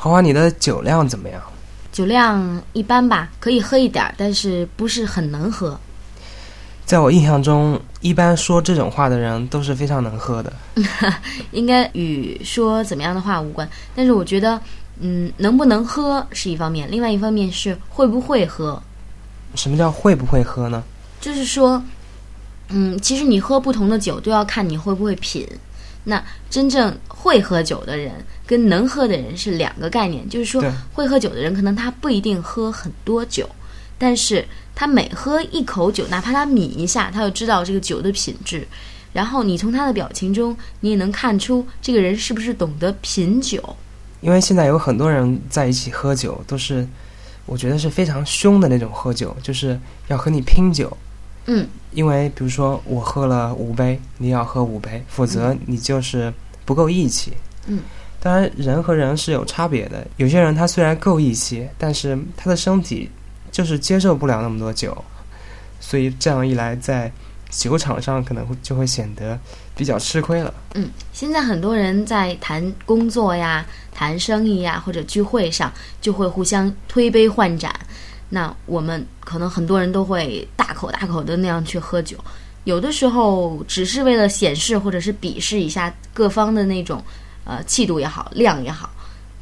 [0.00, 1.42] 花花，你的酒量怎么样？
[1.90, 5.76] 酒量一般吧，可以喝一点儿，但是不是很能喝。
[6.86, 10.52] 在我印象中，一般说这种话的人都是非常能喝的。
[11.50, 14.60] 应该与说怎么样的话无关，但是我觉得，
[15.00, 18.80] 嗯，能不能喝是一方面，另外一方面是会不会喝。
[19.56, 20.80] 什么叫会不会喝呢？
[21.20, 21.82] 就是说，
[22.68, 25.44] 嗯，其实你喝不同的酒都要看你会不会品。
[26.04, 28.12] 那真正会喝酒的人
[28.46, 33.48] 跟能喝的人是两个概念，就是说，会喝酒的人可能他不一定喝很多酒，
[33.98, 38.66] 但是他每喝一口酒，哪怕他抿一下，他就知道这个酒的品质。
[39.12, 43.76] 然后你从他的表情中，你也能看出这个人是不是懂得品酒。
[44.20, 46.86] 因为现在有很多人在一起喝酒，都是
[47.46, 49.78] 我觉得是非常凶的那种喝酒，就是
[50.08, 50.96] 要和你拼酒。
[51.46, 56.32] 嗯，因为比如说我喝了五杯，你也要喝五杯，否则你就是
[56.64, 57.32] 不够义气。
[57.66, 57.80] 嗯，
[58.20, 63.10] 当然人和人是有差别的，有些人他虽然够义气，但是他的身体
[63.50, 64.96] 就是接受不了那么多酒，
[65.80, 67.10] 所以这样一来，在
[67.50, 69.38] 酒场上可能会就会显得
[69.74, 70.52] 比较吃亏了。
[70.74, 77.74] 嗯，现在很多人在谈工作呀、谈生意呀，或者聚会上，就会互相推杯换盏。
[78.28, 82.16] 那我们可能很多人都会大口大口的那样去喝酒，
[82.64, 87.02] 有的时候只是为了显示或者是鄙视一下各方的那种
[87.44, 88.90] 呃气度也好、量也好，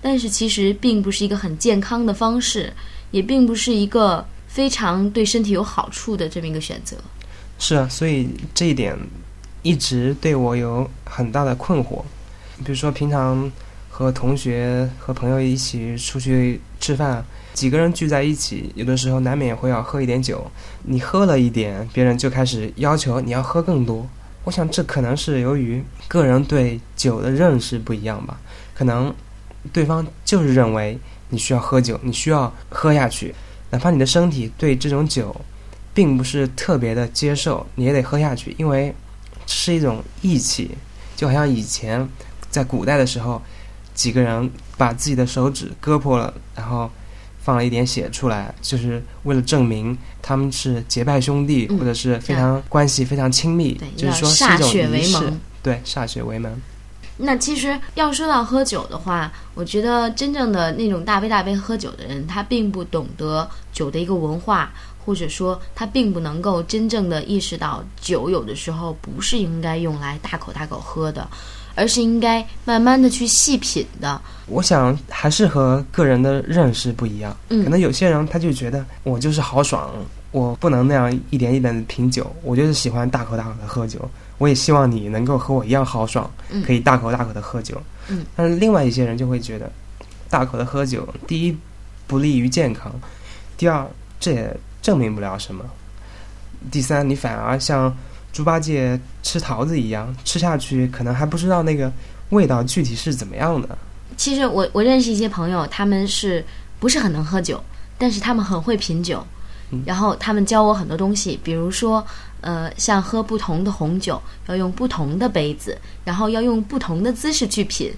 [0.00, 2.72] 但是其实并不是一个很健康的方式，
[3.10, 6.96] 也并不是一个非常对身体有好处的这么一个选择。
[7.58, 8.96] 是啊，所以这一点
[9.62, 12.02] 一直对我有很大的困惑。
[12.58, 13.50] 比如说，平常
[13.90, 17.24] 和同学、和朋友一起出去吃饭，
[17.56, 20.46] 几个人聚在一起，有的时候难免会要喝一点酒。
[20.82, 24.06] 你喝了一点，别人就开始要求你要喝更多。
[24.44, 28.38] 我想，这可能是由于个人对酒的认识不一样吧。
[28.74, 29.12] 可能
[29.72, 30.98] 对方就是认为
[31.30, 33.34] 你需要喝酒，你需要喝下去，
[33.70, 35.34] 哪怕你的身体对这种酒
[35.94, 38.94] 并不是特别的接受，你也得喝下去，因为
[39.46, 40.72] 是一种义气，
[41.16, 42.06] 就好像以前
[42.50, 43.40] 在古代的时候，
[43.94, 46.90] 几个人把自己的手指割破了，然后
[47.46, 56.52] 放了一点血出来，就是为了证明他们是结拜兄弟，嗯或者是非常关系非常亲密，就是说歃一种血为仪式盟，对，歃血为盟。
[57.18, 64.72] 那其实要说到喝酒的话，我觉得真正的那种大杯大杯喝酒的人，他并不懂得酒的一个文化，
[65.06, 71.26] 或者说他并不能够真正的意识到酒有的时候不是应该用来大口大口喝的，
[71.76, 74.20] 而是应该慢慢的去细品的。
[74.48, 79.90] 我想还是和个人的认识不一样，嗯可能有些人他就觉得我就是豪爽，
[80.32, 84.00] 我不能那样一点一点的品酒，我就是喜欢大口大口的喝酒。
[84.38, 87.80] 我也希望你能够和我一样豪爽，嗯可以大口大口的喝酒。
[88.08, 89.70] 嗯，但是另外一些人就会觉得，
[90.28, 91.56] 大口的喝酒，第一
[92.06, 92.92] 不利于健康，
[93.56, 93.88] 第二
[94.20, 94.56] 这也
[94.86, 95.64] 证明不了什么，
[96.70, 97.92] 第三你反而像
[98.32, 101.92] 猪八戒吃桃子一样，吃下去可能还不知道那个
[102.28, 103.76] 味道具体是怎么样的。
[104.16, 106.44] 其实我我认识一些朋友，他们是
[106.78, 107.60] 不是很能喝酒，
[107.98, 109.26] 但是他们很会品酒，
[109.72, 109.82] 嗯。
[109.84, 112.06] 然后他们教我很多东西，比如说，
[112.42, 117.92] 呃，像喝不同的红酒要用不同的杯子，然后要用不同的姿势去品，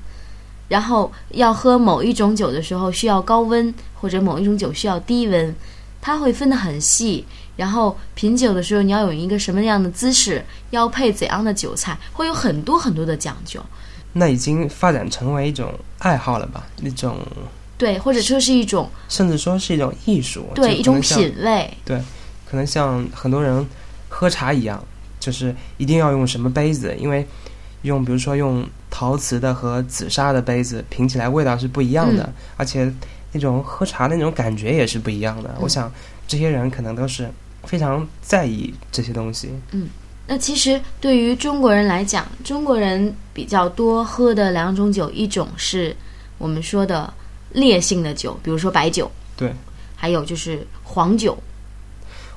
[0.68, 5.54] 然后要喝某一种酒的时候需要高温，或者某一种酒需要低温，
[6.00, 7.24] 它会分得很细。
[7.56, 13.60] 然后品酒的时候，你要有一个什么样的姿势，要配怎样的酒菜，会有很多很多的讲究。
[14.12, 16.66] 那已经发展成为一种爱好了吧？
[16.82, 17.18] 一种
[17.76, 21.68] 对，或者说是一种甚至说是一种艺术，对一种品味。
[21.84, 22.00] 对
[22.48, 23.66] 可能像很多人
[24.08, 24.82] 喝茶一样，
[25.20, 27.26] 就是一定要用什么杯子，因为
[27.82, 32.92] 用比如说用陶瓷的和紫砂的杯子品起来味道是不一样的，嗯而且
[33.32, 35.50] 那种喝茶的那种感觉也是不一样的。
[35.56, 35.92] 嗯我想
[36.26, 37.30] 这些人可能都是
[37.64, 39.50] 非常在意这些东西。
[39.72, 39.88] 嗯
[40.26, 45.96] 那其实对于中国人来讲，中国人比较多喝的两种酒，一种是
[46.36, 47.10] 我们说的
[47.52, 49.50] 烈性的酒，比如说白酒，对，
[49.96, 51.32] 还有就是黄酒。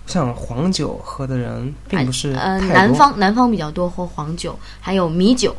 [0.05, 5.53] 我想黄酒喝的人并不是呃，南方南方比较多喝黄酒，还有米酒。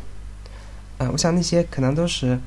[0.97, 2.37] 呃，我想那些可能都是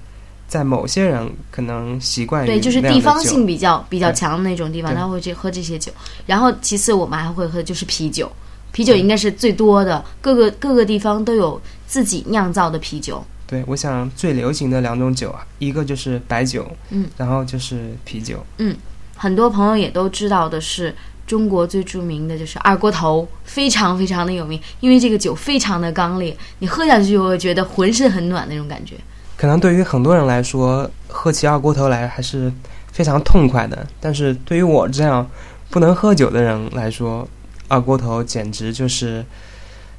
[0.49, 5.93] 在某些人可能习惯于对，就是地方性比较比较强的那种地方，他会去喝这些酒。
[6.25, 8.31] 然后其次，我们还会喝的就是啤酒，
[8.73, 13.25] 啤酒应该是最多的，各个各个地方都有自己酿造的啤酒。
[13.47, 18.45] 对，我想最流行的两种酒啊，一个就是白酒，嗯，然后就是啤酒。
[18.59, 18.77] 嗯
[19.17, 20.95] 很多朋友也都知道的是，
[21.27, 28.95] 中国最著名的就是二锅头，非常非常的有名，因为这个酒非常的刚烈，你喝下去就会觉得浑身很暖那种感觉。
[29.37, 32.51] 可能对于很多人来说，喝起二锅头来还是
[32.91, 33.87] 非常痛快的。
[34.01, 35.29] 但是对于我这样
[35.69, 37.29] 不能喝酒的人来说，
[37.69, 39.25] 二锅头简直就是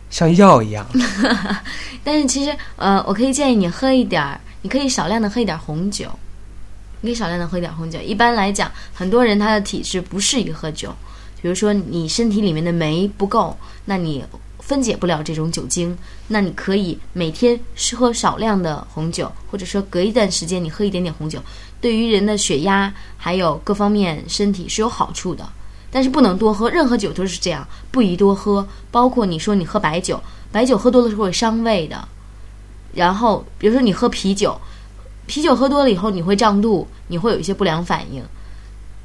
[0.10, 0.86] 像药一样。
[2.04, 6.10] 但是其实，呃，我可以建议你喝一点儿，你可以少量的喝一点红酒，
[7.02, 8.00] 你可以少量的喝一点红酒。
[8.02, 10.92] 一般来讲，很多人他的体质不适宜喝酒，
[11.42, 13.56] 比如说你身体里面的酶不够，
[13.86, 14.26] 那你。
[14.68, 15.98] 分解不了这种酒精，
[16.28, 17.58] 那你可以每天
[17.96, 21.40] 喝少量的红酒，或者说隔一段时间你喝一点点红酒，
[21.80, 25.48] 对于人的血压还有各方面身体是有好处的。
[25.90, 28.68] 但是不能多喝，任何酒都是这样，不宜多喝。
[28.92, 30.22] 包括你说你喝白酒，
[30.52, 32.06] 白酒喝多了是会伤胃的。
[32.94, 34.60] 然后比如说你喝啤酒，
[35.28, 38.22] 啤酒喝多了以后你会胀肚，你会有一些不良反应。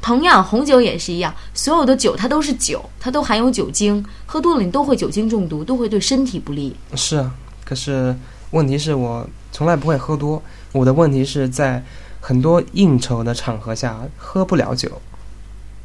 [0.02, 6.74] 同样，红酒也是一样，所有的酒它都是酒，它都含有酒精，喝多了你都会酒精中毒，都会对身体不利。
[6.96, 7.30] 是啊，
[7.64, 8.14] 可是
[8.50, 11.80] 问题是我从来不会喝多，我的问题是在
[12.20, 14.90] 很多应酬的场合下喝不了酒。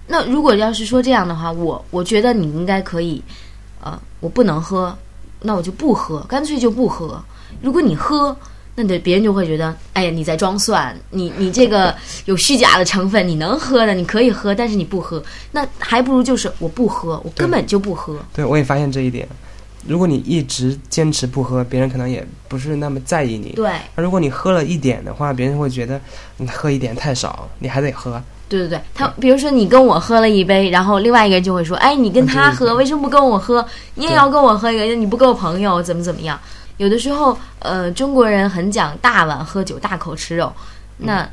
[0.08, 3.24] 那如果要是说这样的话，我我觉得你应该可以，
[3.81, 4.98] 呃，我不能喝，
[5.42, 7.24] 那我就不喝，干脆就不喝。
[7.62, 8.36] 如果你喝。
[8.79, 11.94] 那对别人就会觉得，哎呀，你在装蒜，你 你这个
[12.25, 15.21] 有虚假的成分，你能喝的，你可以喝，但是你不喝，
[15.51, 18.15] 那还不如就是我不喝，我根本就不喝。
[18.35, 19.27] 对，我也发现这一点。
[19.88, 23.53] 如果你一直坚持不喝，别人可能也不是那么在意你。
[23.56, 23.71] 对。
[23.95, 26.00] 那如果你喝了一点的话，别人会觉得
[26.38, 28.21] 你喝一点太少，你还得喝。
[28.47, 33.65] 对对对，他比如说你跟我喝了一杯，然后另外一个人就会说，哎，你跟他喝，为什么不跟我喝？
[33.95, 36.39] 你也要跟我喝一个，你不够朋友，怎么怎么样？
[36.77, 40.51] 有的时候，呃，中国人很讲大碗喝酒，大口吃肉。
[40.97, 41.27] 那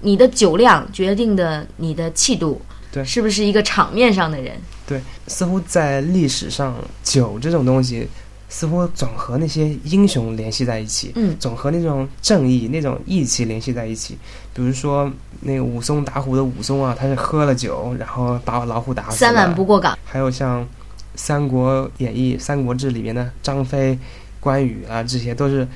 [0.00, 2.60] 你的酒量决定的你的气度，
[2.90, 4.56] 对，是不是一个场面上的人？
[4.86, 8.08] 对，似乎在历史上，酒这种东西
[8.48, 14.18] 似乎总和那些英雄联系在一起，嗯，总和那种正义、那种义气联系在一起。
[14.52, 15.10] 比如说
[15.40, 19.16] 那个武松打虎的武松啊，他是喝了酒，然后把老虎打死。
[19.16, 19.98] 三碗不过岗。
[20.04, 20.62] 还有像
[21.14, 23.98] 《三国演义》《三国志》里面的张飞。
[24.40, 25.68] 关羽啊，这些都是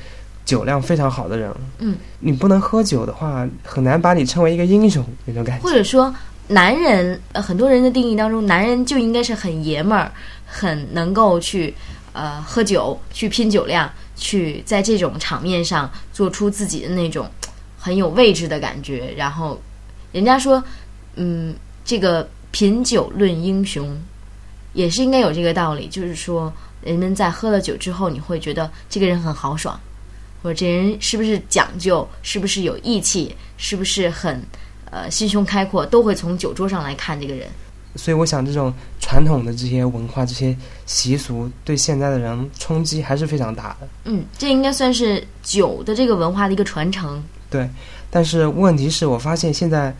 [0.45, 1.55] 酒量非常好的人。
[1.79, 5.63] 嗯，你不能喝酒的话，很难把你称为一个英雄那种感觉。
[5.63, 6.13] 或者说，
[6.49, 10.11] 男人，呃，很多人的定义当中，男人就应该是很爷们儿，
[10.47, 11.75] 很能够去
[12.15, 17.31] 呃喝酒，去拼酒量，去在这种场面上做出自己的那种
[17.79, 19.13] 很有位置的感觉。
[19.17, 19.61] 然后，
[20.11, 20.63] 人家说，
[21.17, 23.95] 嗯，这个品酒论英雄，
[24.73, 26.53] 也是应该有这个道理，就是说。
[26.85, 29.81] 人们在喝了酒之后，你会觉得这个人很豪爽，
[30.43, 34.39] 或者这人是不是讲究，是不是有义气，是不是很
[34.91, 37.49] 呃心胸开阔，都会从酒桌上来看这个人。
[37.97, 38.71] 所以，我想这种
[39.01, 40.55] 传统的这些文化、这些
[40.85, 43.89] 习俗，对现在的人冲击还是非常大的。
[44.05, 47.23] 嗯，这应该算是酒的这个文化的一个传承。
[47.49, 47.67] 对，
[48.11, 49.95] 但是问题是我发现现在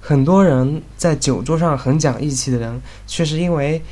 [0.00, 3.82] 很多人在酒桌上很讲义气的人，却是因为。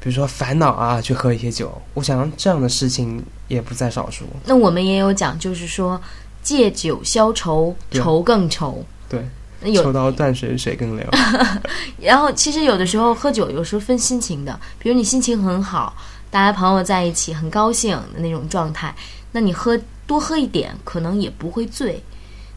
[0.00, 4.24] 比如说烦恼啊，去喝一些酒，我想这样的事情也不在少数。
[4.44, 6.00] 那我们也有讲，就是说
[6.42, 8.84] 借酒消愁，愁更愁。
[9.08, 9.28] 对，
[9.62, 11.04] 有抽刀断水，水更流。
[12.00, 14.58] 然后其实有的时候喝酒，有时候分心情的。
[14.78, 15.96] 比如你心情很好，
[16.30, 18.94] 大家朋友在一起很高兴的那种状态，
[19.32, 22.00] 那你喝多喝一点，可能也不会醉。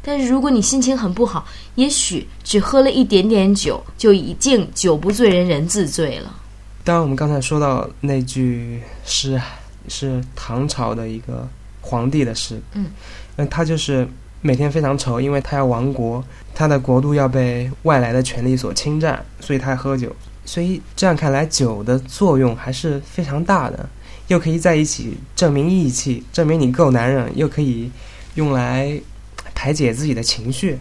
[0.03, 1.45] 但是如果你心情很不好，
[1.75, 6.33] 也许只喝了一点点酒，就已经酒不醉人人自醉了。
[6.83, 9.39] 当然，我们刚才说到那句诗，
[9.87, 11.47] 是唐朝的一个
[11.79, 12.59] 皇帝的诗。
[12.73, 12.87] 嗯，
[13.35, 14.07] 那他就是
[14.41, 16.23] 每天非常愁，因为他要亡国，
[16.55, 20.15] 他的国度要被外来的权力所侵占，所以他喝酒。
[20.43, 23.87] 所以这样看来，酒的作用还是非常大的，
[24.27, 27.91] 又可以在一起证明义气，证明你够男人，又可以
[28.33, 28.99] 用来
[29.53, 30.79] 排解自己的情绪。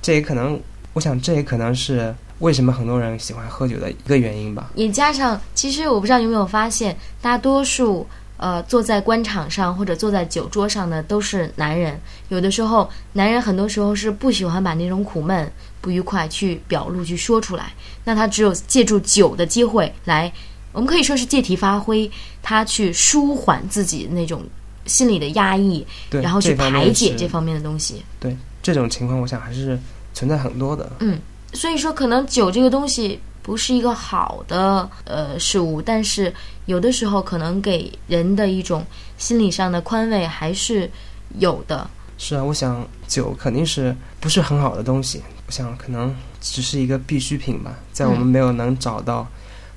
[0.00, 0.58] 这也可能，
[0.94, 2.14] 我想，这也可能是。
[2.38, 4.70] 为什么很多人喜欢喝酒的一个原因吧？
[4.74, 12.00] 也加上，其实我不知道有没有发现，大多数呃坐在官场上或者坐在酒桌上的都是男人。
[12.28, 17.72] 有的时候，男人很多时候是不喜欢把那种苦闷、不愉快去表露、去说出来。
[18.04, 20.32] 那他只有借助酒的机会来，
[20.70, 22.08] 我们可以说是借题发挥，
[22.40, 24.44] 他去舒缓自己那种
[24.86, 28.04] 心理的压抑，然后去排解这方面的东西。
[28.20, 29.76] 对这种情况，我想还是
[30.14, 30.92] 存在很多的。
[31.00, 31.18] 嗯。
[31.52, 36.32] 所以说，可能酒这个东西不是一个好的呃事物，但是
[36.66, 38.84] 有的时候可能给人的一种
[39.16, 40.90] 心理上的宽慰还是
[41.38, 41.88] 有的。
[42.18, 47.78] 是啊，我想酒肯定是不是很好的东西，我想可能只是一个必需品吧。
[47.92, 49.26] 在我们没有能找到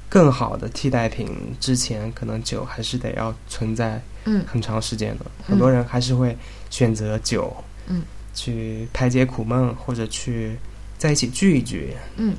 [0.10, 5.26] 更好的替代品之前，可能酒还是得要存在嗯很长时间的。
[5.48, 6.36] 很多人还是会
[6.70, 7.56] 选择酒
[7.88, 8.02] 嗯，
[8.34, 10.58] 去排解苦闷，或者去
[11.02, 12.36] 在一起聚一聚，嗯，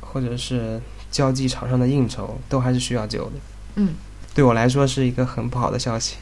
[0.00, 3.32] 或者是交际场上的应酬，都还是需要酒的。
[3.76, 3.94] 嗯，
[4.34, 6.16] 对我来说是一个很不好的消息。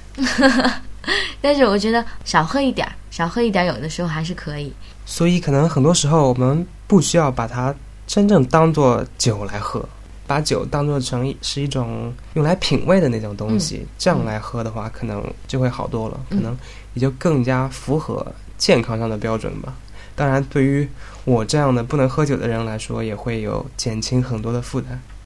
[1.41, 4.71] 但是我觉得少喝一点儿，少喝一点儿，有的时候还是可以。
[5.07, 7.75] 所以，可能很多时候我们不需要把它
[8.07, 9.83] 真正当做酒来喝，
[10.27, 16.55] 把酒当做成是一种用来品味的那种东西，这样来喝的话，可能就会好多了，可能
[16.93, 19.73] 也就更加符合健康上的标准吧。
[20.21, 20.87] 当然，对于
[21.25, 25.01] 我这样的不能喝酒的人来说，也会有减轻很多的负担。